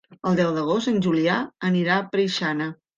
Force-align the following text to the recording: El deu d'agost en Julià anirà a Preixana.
El 0.29 0.39
deu 0.39 0.49
d'agost 0.55 0.91
en 0.93 0.97
Julià 1.09 1.37
anirà 1.73 2.01
a 2.03 2.11
Preixana. 2.17 2.75